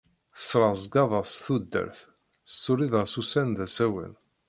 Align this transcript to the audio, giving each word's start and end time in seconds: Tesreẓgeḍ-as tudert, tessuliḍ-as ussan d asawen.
Tesreẓgeḍ-as 0.37 1.33
tudert, 1.45 1.97
tessuliḍ-as 2.47 3.13
ussan 3.21 3.49
d 3.57 3.59
asawen. 3.65 4.13